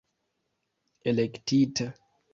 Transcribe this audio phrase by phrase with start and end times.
[1.11, 1.85] elektita